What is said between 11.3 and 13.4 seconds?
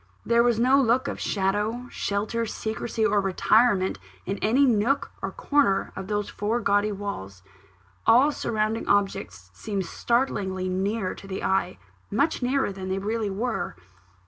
eye; much nearer than they really